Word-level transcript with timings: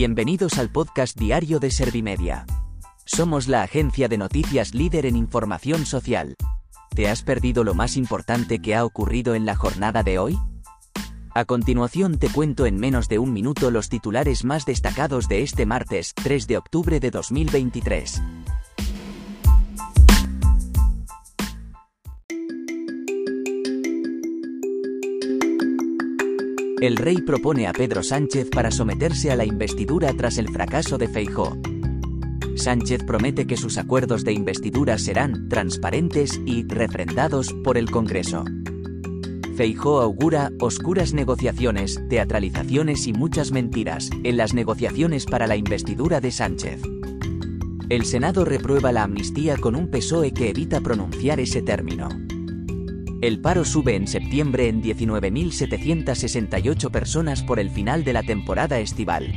Bienvenidos 0.00 0.56
al 0.56 0.70
podcast 0.70 1.14
diario 1.18 1.60
de 1.60 1.70
Servimedia. 1.70 2.46
Somos 3.04 3.48
la 3.48 3.62
agencia 3.62 4.08
de 4.08 4.16
noticias 4.16 4.74
líder 4.74 5.04
en 5.04 5.14
información 5.14 5.84
social. 5.84 6.36
¿Te 6.94 7.10
has 7.10 7.22
perdido 7.22 7.64
lo 7.64 7.74
más 7.74 7.98
importante 7.98 8.60
que 8.60 8.74
ha 8.74 8.86
ocurrido 8.86 9.34
en 9.34 9.44
la 9.44 9.56
jornada 9.56 10.02
de 10.02 10.18
hoy? 10.18 10.38
A 11.34 11.44
continuación 11.44 12.18
te 12.18 12.30
cuento 12.30 12.64
en 12.64 12.78
menos 12.78 13.10
de 13.10 13.18
un 13.18 13.34
minuto 13.34 13.70
los 13.70 13.90
titulares 13.90 14.42
más 14.42 14.64
destacados 14.64 15.28
de 15.28 15.42
este 15.42 15.66
martes 15.66 16.14
3 16.14 16.46
de 16.46 16.56
octubre 16.56 16.98
de 16.98 17.10
2023. 17.10 18.22
El 26.80 26.96
rey 26.96 27.18
propone 27.20 27.66
a 27.66 27.74
Pedro 27.74 28.02
Sánchez 28.02 28.48
para 28.48 28.70
someterse 28.70 29.30
a 29.30 29.36
la 29.36 29.44
investidura 29.44 30.14
tras 30.14 30.38
el 30.38 30.48
fracaso 30.48 30.96
de 30.96 31.08
Feijó. 31.08 31.58
Sánchez 32.56 33.04
promete 33.04 33.46
que 33.46 33.58
sus 33.58 33.76
acuerdos 33.76 34.24
de 34.24 34.32
investidura 34.32 34.96
serán 34.96 35.50
transparentes 35.50 36.40
y 36.46 36.66
refrendados 36.66 37.52
por 37.64 37.76
el 37.76 37.90
Congreso. 37.90 38.46
Feijó 39.56 40.00
augura 40.00 40.52
oscuras 40.58 41.12
negociaciones, 41.12 42.00
teatralizaciones 42.08 43.06
y 43.06 43.12
muchas 43.12 43.52
mentiras 43.52 44.08
en 44.24 44.38
las 44.38 44.54
negociaciones 44.54 45.26
para 45.26 45.46
la 45.46 45.56
investidura 45.56 46.22
de 46.22 46.32
Sánchez. 46.32 46.80
El 47.90 48.06
Senado 48.06 48.46
reprueba 48.46 48.90
la 48.90 49.02
amnistía 49.02 49.58
con 49.58 49.76
un 49.76 49.90
PSOE 49.90 50.32
que 50.32 50.48
evita 50.48 50.80
pronunciar 50.80 51.40
ese 51.40 51.60
término. 51.60 52.08
El 53.20 53.40
paro 53.42 53.66
sube 53.66 53.96
en 53.96 54.06
septiembre 54.06 54.68
en 54.68 54.82
19.768 54.82 56.90
personas 56.90 57.42
por 57.42 57.60
el 57.60 57.68
final 57.68 58.02
de 58.02 58.14
la 58.14 58.22
temporada 58.22 58.80
estival. 58.80 59.34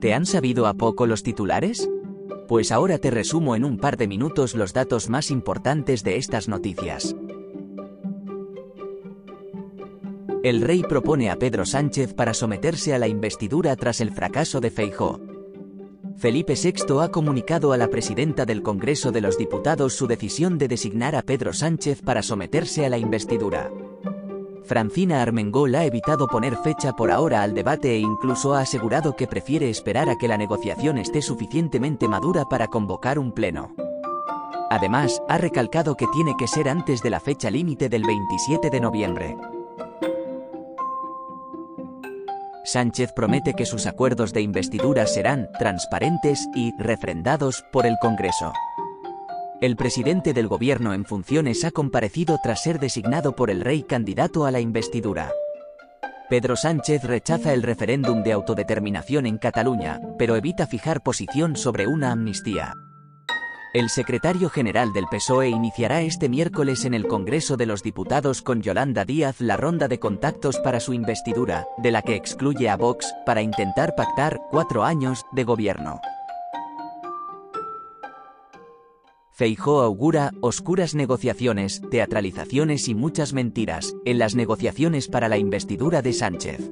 ¿Te 0.00 0.14
han 0.14 0.26
sabido 0.26 0.66
a 0.66 0.74
poco 0.74 1.06
los 1.06 1.22
titulares? 1.22 1.88
Pues 2.48 2.72
ahora 2.72 2.98
te 2.98 3.12
resumo 3.12 3.54
en 3.54 3.64
un 3.64 3.78
par 3.78 3.96
de 3.96 4.08
minutos 4.08 4.56
los 4.56 4.72
datos 4.72 5.08
más 5.08 5.30
importantes 5.30 6.02
de 6.02 6.16
estas 6.16 6.48
noticias. 6.48 7.14
El 10.42 10.60
rey 10.60 10.82
propone 10.82 11.30
a 11.30 11.36
Pedro 11.36 11.64
Sánchez 11.64 12.14
para 12.14 12.34
someterse 12.34 12.94
a 12.94 12.98
la 12.98 13.06
investidura 13.06 13.76
tras 13.76 14.00
el 14.00 14.10
fracaso 14.12 14.60
de 14.60 14.70
Feijó. 14.70 15.27
Felipe 16.18 16.54
VI 16.54 17.00
ha 17.00 17.12
comunicado 17.12 17.72
a 17.72 17.76
la 17.76 17.86
presidenta 17.86 18.44
del 18.44 18.60
Congreso 18.60 19.12
de 19.12 19.20
los 19.20 19.38
Diputados 19.38 19.94
su 19.94 20.08
decisión 20.08 20.58
de 20.58 20.66
designar 20.66 21.14
a 21.14 21.22
Pedro 21.22 21.52
Sánchez 21.52 22.02
para 22.02 22.24
someterse 22.24 22.84
a 22.84 22.88
la 22.88 22.98
investidura. 22.98 23.70
Francina 24.64 25.22
Armengol 25.22 25.76
ha 25.76 25.84
evitado 25.84 26.26
poner 26.26 26.56
fecha 26.56 26.94
por 26.94 27.12
ahora 27.12 27.44
al 27.44 27.54
debate 27.54 27.94
e 27.94 28.00
incluso 28.00 28.54
ha 28.54 28.62
asegurado 28.62 29.14
que 29.14 29.28
prefiere 29.28 29.70
esperar 29.70 30.10
a 30.10 30.18
que 30.18 30.26
la 30.26 30.36
negociación 30.36 30.98
esté 30.98 31.22
suficientemente 31.22 32.08
madura 32.08 32.46
para 32.46 32.66
convocar 32.66 33.20
un 33.20 33.30
pleno. 33.30 33.76
Además, 34.70 35.22
ha 35.28 35.38
recalcado 35.38 35.94
que 35.94 36.08
tiene 36.08 36.34
que 36.36 36.48
ser 36.48 36.68
antes 36.68 37.00
de 37.00 37.10
la 37.10 37.20
fecha 37.20 37.48
límite 37.48 37.88
del 37.88 38.02
27 38.02 38.70
de 38.70 38.80
noviembre. 38.80 39.36
Sánchez 42.68 43.12
promete 43.14 43.54
que 43.54 43.64
sus 43.64 43.86
acuerdos 43.86 44.34
de 44.34 44.42
investidura 44.42 45.06
serán 45.06 45.48
transparentes 45.58 46.46
y 46.54 46.74
refrendados 46.78 47.64
por 47.72 47.86
el 47.86 47.96
Congreso. 47.98 48.52
El 49.62 49.74
presidente 49.74 50.34
del 50.34 50.48
gobierno 50.48 50.92
en 50.92 51.06
funciones 51.06 51.64
ha 51.64 51.70
comparecido 51.70 52.38
tras 52.42 52.62
ser 52.62 52.78
designado 52.78 53.34
por 53.34 53.48
el 53.48 53.62
rey 53.62 53.84
candidato 53.84 54.44
a 54.44 54.50
la 54.50 54.60
investidura. 54.60 55.32
Pedro 56.28 56.56
Sánchez 56.56 57.04
rechaza 57.04 57.54
el 57.54 57.62
referéndum 57.62 58.22
de 58.22 58.32
autodeterminación 58.32 59.24
en 59.24 59.38
Cataluña, 59.38 60.02
pero 60.18 60.36
evita 60.36 60.66
fijar 60.66 61.02
posición 61.02 61.56
sobre 61.56 61.86
una 61.86 62.12
amnistía. 62.12 62.74
El 63.78 63.90
secretario 63.90 64.50
general 64.50 64.92
del 64.92 65.06
PSOE 65.06 65.50
iniciará 65.50 66.02
este 66.02 66.28
miércoles 66.28 66.84
en 66.84 66.94
el 66.94 67.06
Congreso 67.06 67.56
de 67.56 67.64
los 67.64 67.84
Diputados 67.84 68.42
con 68.42 68.60
Yolanda 68.60 69.04
Díaz 69.04 69.40
la 69.40 69.56
ronda 69.56 69.86
de 69.86 70.00
contactos 70.00 70.58
para 70.58 70.80
su 70.80 70.94
investidura, 70.94 71.68
de 71.76 71.92
la 71.92 72.02
que 72.02 72.16
excluye 72.16 72.68
a 72.68 72.76
Vox, 72.76 73.14
para 73.24 73.40
intentar 73.40 73.94
pactar 73.94 74.40
cuatro 74.50 74.82
años 74.82 75.24
de 75.30 75.44
gobierno. 75.44 76.00
Feijó 79.30 79.82
augura 79.82 80.32
oscuras 80.40 80.96
negociaciones, 80.96 81.80
teatralizaciones 81.88 82.88
y 82.88 82.96
muchas 82.96 83.32
mentiras 83.32 83.94
en 84.04 84.18
las 84.18 84.34
negociaciones 84.34 85.06
para 85.06 85.28
la 85.28 85.38
investidura 85.38 86.02
de 86.02 86.14
Sánchez. 86.14 86.68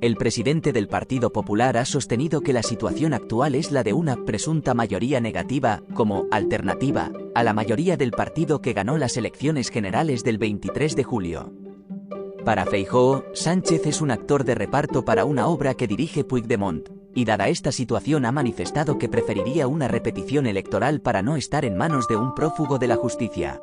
El 0.00 0.16
presidente 0.16 0.72
del 0.72 0.88
Partido 0.88 1.30
Popular 1.30 1.76
ha 1.76 1.84
sostenido 1.84 2.40
que 2.40 2.54
la 2.54 2.62
situación 2.62 3.12
actual 3.12 3.54
es 3.54 3.70
la 3.70 3.82
de 3.82 3.92
una 3.92 4.24
presunta 4.24 4.72
mayoría 4.72 5.20
negativa, 5.20 5.82
como 5.92 6.26
alternativa, 6.30 7.12
a 7.34 7.44
la 7.44 7.52
mayoría 7.52 7.98
del 7.98 8.10
partido 8.10 8.62
que 8.62 8.72
ganó 8.72 8.96
las 8.96 9.18
elecciones 9.18 9.68
generales 9.68 10.24
del 10.24 10.38
23 10.38 10.96
de 10.96 11.04
julio. 11.04 11.52
Para 12.46 12.64
Feijóo, 12.64 13.24
Sánchez 13.34 13.86
es 13.86 14.00
un 14.00 14.10
actor 14.10 14.44
de 14.44 14.54
reparto 14.54 15.04
para 15.04 15.26
una 15.26 15.48
obra 15.48 15.74
que 15.74 15.86
dirige 15.86 16.24
Puigdemont, 16.24 16.88
y 17.14 17.26
dada 17.26 17.48
esta 17.48 17.70
situación 17.70 18.24
ha 18.24 18.32
manifestado 18.32 18.96
que 18.96 19.10
preferiría 19.10 19.66
una 19.66 19.86
repetición 19.86 20.46
electoral 20.46 21.02
para 21.02 21.20
no 21.20 21.36
estar 21.36 21.66
en 21.66 21.76
manos 21.76 22.08
de 22.08 22.16
un 22.16 22.34
prófugo 22.34 22.78
de 22.78 22.88
la 22.88 22.96
justicia. 22.96 23.60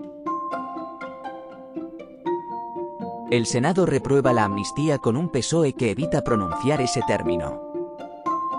El 3.29 3.45
Senado 3.45 3.85
reprueba 3.85 4.31
la 4.31 4.45
amnistía 4.45 4.99
con 4.99 5.17
un 5.17 5.27
PSOE 5.27 5.73
que 5.73 5.91
evita 5.91 6.23
pronunciar 6.23 6.79
ese 6.79 7.01
término. 7.05 7.61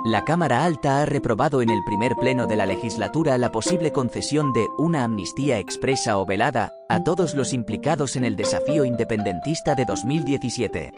La 0.04 0.26
Cámara 0.26 0.62
Alta 0.62 1.00
ha 1.00 1.06
reprobado 1.06 1.62
en 1.62 1.70
el 1.70 1.82
primer 1.84 2.16
pleno 2.16 2.46
de 2.46 2.56
la 2.56 2.66
legislatura 2.66 3.38
la 3.38 3.50
posible 3.50 3.92
concesión 3.92 4.52
de 4.52 4.66
una 4.76 5.04
amnistía 5.04 5.58
expresa 5.58 6.18
o 6.18 6.26
velada 6.26 6.74
a 6.90 7.02
todos 7.02 7.34
los 7.34 7.54
implicados 7.54 8.14
en 8.16 8.26
el 8.26 8.36
desafío 8.36 8.84
independentista 8.84 9.74
de 9.74 9.86
2017. 9.86 10.92